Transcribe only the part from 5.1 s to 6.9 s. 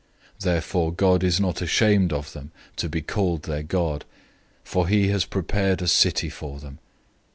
prepared a city for them.